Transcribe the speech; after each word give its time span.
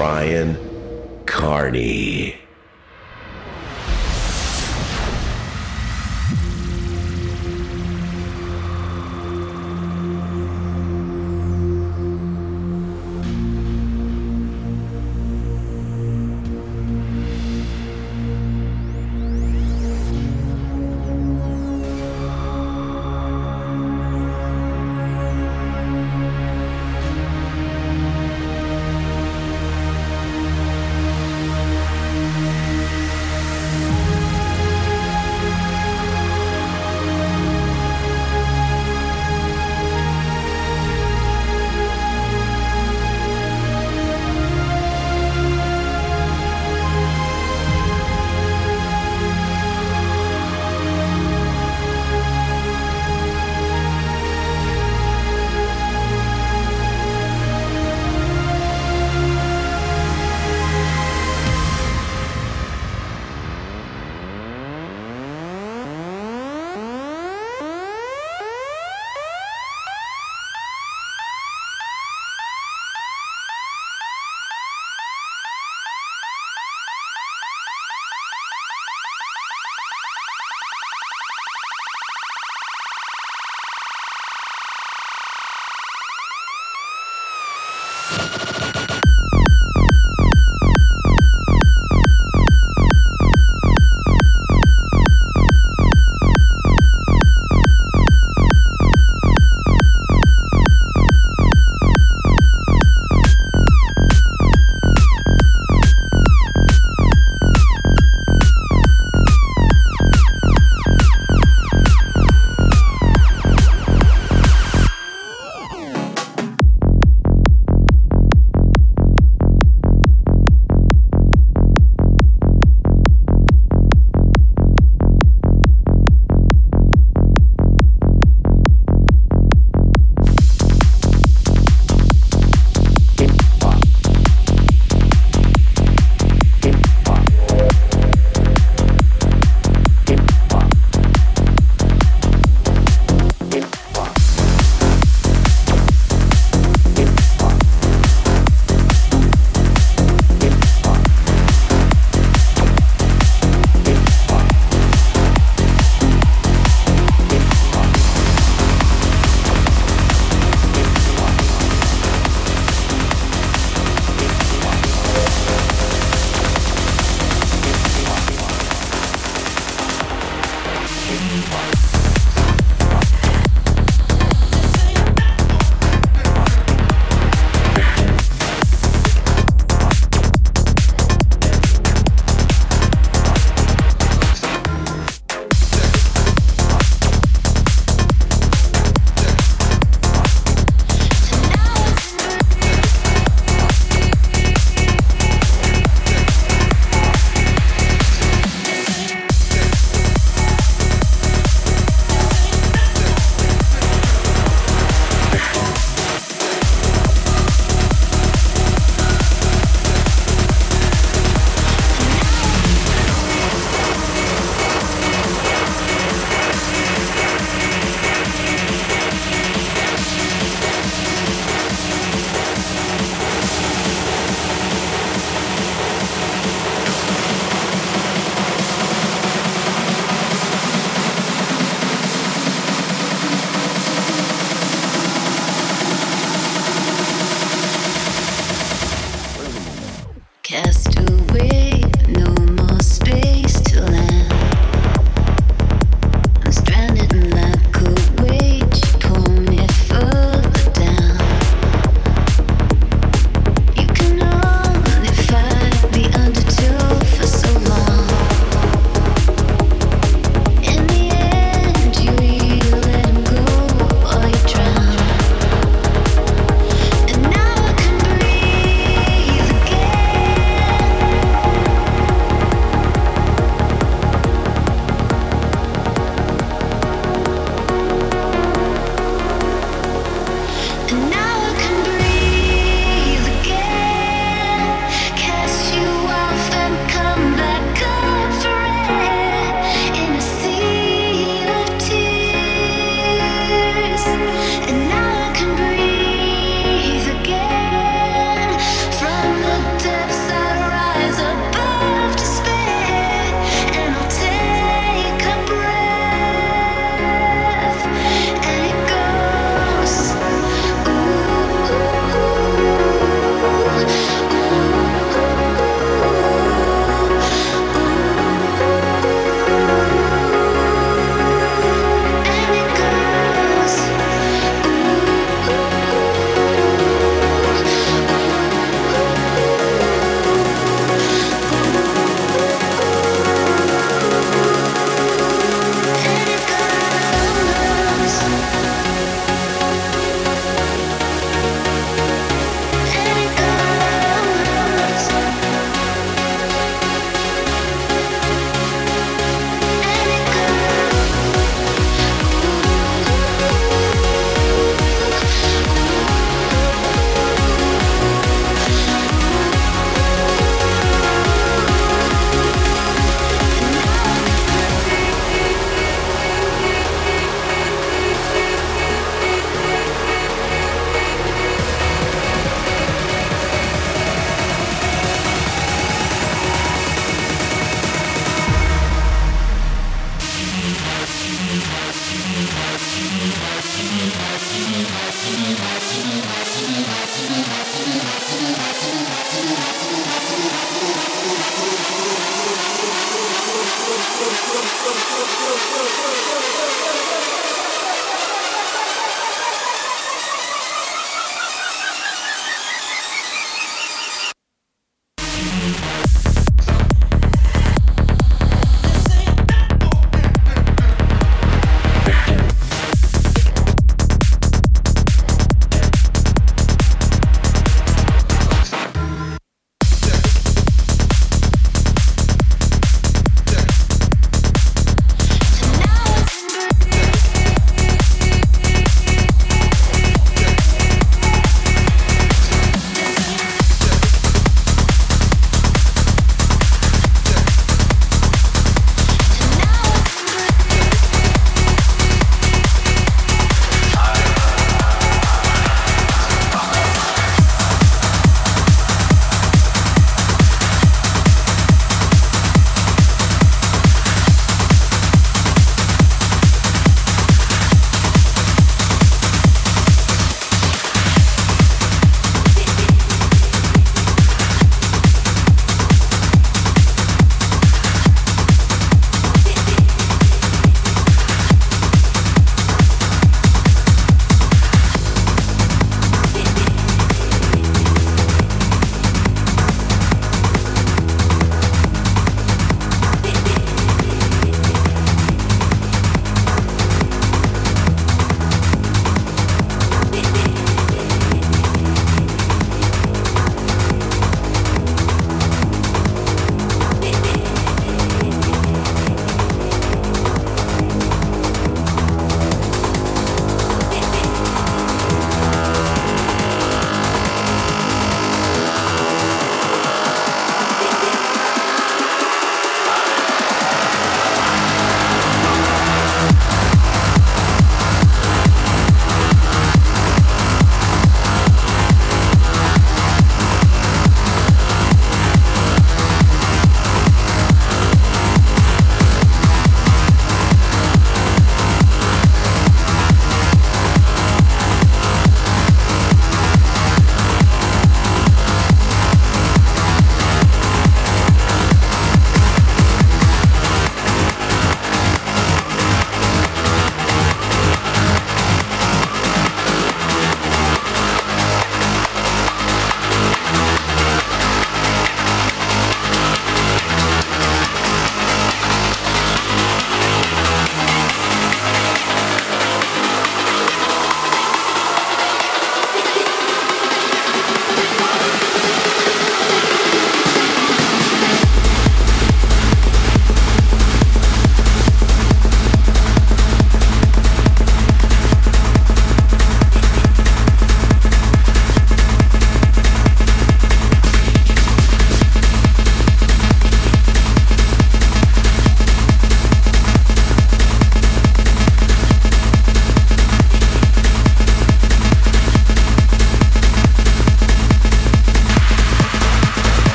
Brian 0.00 0.56
Carney. 1.26 2.39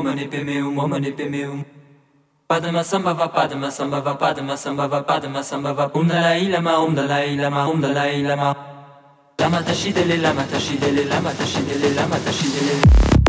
mo 0.00 0.02
mani 0.02 0.26
pe 0.28 0.44
meu, 0.44 0.70
mo 0.70 0.86
mani 0.86 1.12
pe 1.12 1.28
meu. 1.28 1.64
Padma 2.48 2.82
samba 2.82 3.12
va 3.12 3.28
padma 3.28 3.70
samba 3.70 4.00
va 4.00 4.14
padma 4.14 4.56
samba 4.56 4.88
va 4.88 5.02
padma 5.02 5.42
samba 5.42 5.72
va 5.72 5.90
um 5.94 6.06
dalai 6.08 6.48
lama 6.48 6.78
um 6.80 6.94
dalai 6.94 7.36
lama 7.36 7.68
um 7.68 7.80
dalai 7.80 8.22
lama. 8.22 8.56
Lama 9.38 9.62
tashidele 9.62 10.20
lama 10.20 10.42
tashidele 10.42 11.04
lama 11.08 11.30
tashidele 11.30 11.94
lama 11.94 12.16
tashidele. 12.16 13.19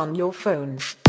Down 0.00 0.14
your 0.14 0.32
phones. 0.32 0.99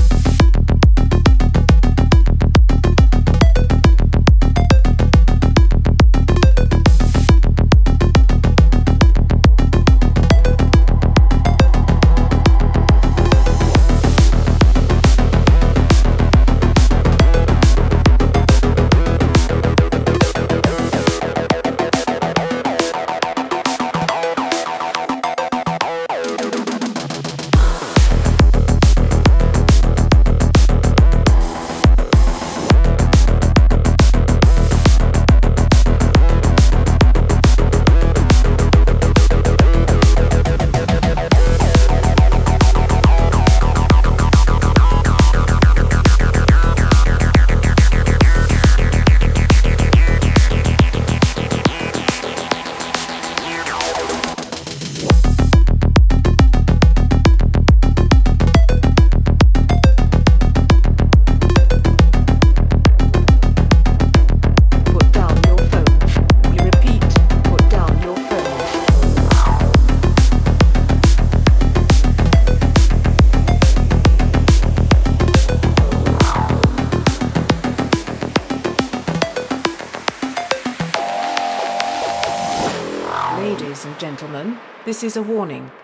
This 85.01 85.13
is 85.13 85.17
a 85.17 85.23
warning. 85.23 85.80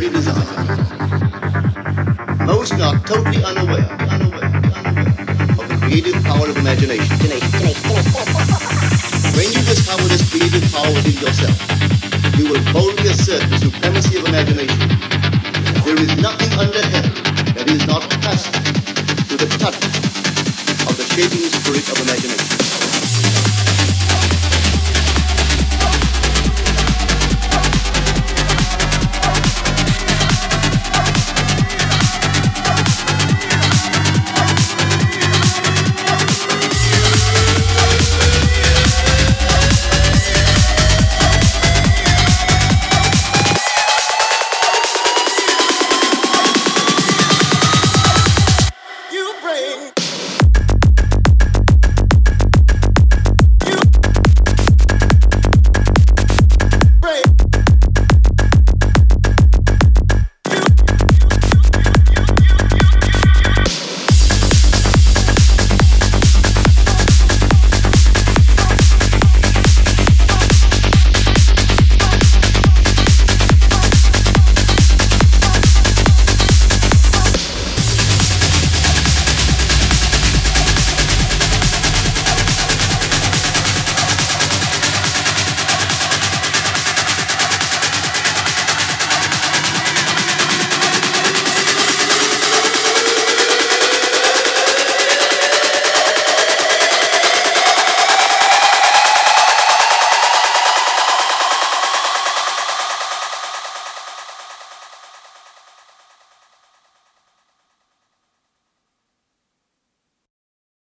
Your 0.00 0.08
every 0.08 0.20
desire. 0.20 0.44
Most 2.46 2.72
are 2.74 2.98
totally 3.00 3.42
unaware, 3.44 3.88
unaware, 4.08 4.50
unaware 4.76 5.08
of 5.58 5.68
the 5.68 5.76
creative 5.82 6.22
power 6.24 6.48
of 6.48 6.56
imagination. 6.56 7.16
When 9.36 9.46
you 9.46 9.62
discover 9.68 10.04
this 10.04 10.28
creative 10.30 10.72
power 10.72 10.92
within 10.94 11.20
yourself, 11.20 11.56
you 12.38 12.48
will 12.50 12.64
boldly 12.72 13.10
assert 13.10 13.48
the 13.50 13.58
supremacy 13.58 14.18
of 14.18 14.26
imagination. 14.26 14.88
There 15.84 16.00
is 16.00 16.16
nothing 16.20 16.52
under 16.58 16.82
heaven 16.82 17.12
that 17.54 17.68
is 17.68 17.86
not 17.86 18.08
passive 18.22 18.52
to 19.28 19.36
the 19.36 19.46
touch 19.58 19.84
of 20.88 20.96
the 20.96 21.04
shaping 21.14 21.48
spirit 21.50 21.88
of 21.90 22.00
imagination. 22.02 22.59